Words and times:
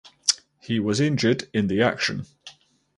He 0.59 0.79
was 0.79 0.99
injured 0.99 1.47
in 1.53 1.67
the 1.67 1.83
action. 1.83 2.25